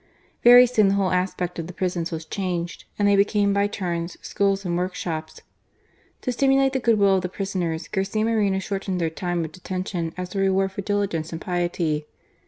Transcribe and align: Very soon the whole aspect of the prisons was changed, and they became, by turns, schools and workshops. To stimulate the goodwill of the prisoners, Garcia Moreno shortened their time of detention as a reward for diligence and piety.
Very 0.43 0.65
soon 0.65 0.87
the 0.87 0.93
whole 0.95 1.11
aspect 1.11 1.59
of 1.59 1.67
the 1.67 1.75
prisons 1.75 2.09
was 2.11 2.25
changed, 2.25 2.85
and 2.97 3.07
they 3.07 3.15
became, 3.15 3.53
by 3.53 3.67
turns, 3.67 4.17
schools 4.19 4.65
and 4.65 4.75
workshops. 4.75 5.41
To 6.21 6.31
stimulate 6.31 6.73
the 6.73 6.79
goodwill 6.79 7.17
of 7.17 7.21
the 7.21 7.29
prisoners, 7.29 7.87
Garcia 7.87 8.25
Moreno 8.25 8.57
shortened 8.57 8.99
their 8.99 9.11
time 9.11 9.45
of 9.45 9.51
detention 9.51 10.11
as 10.17 10.33
a 10.33 10.39
reward 10.39 10.71
for 10.71 10.81
diligence 10.81 11.31
and 11.31 11.39
piety. 11.39 12.07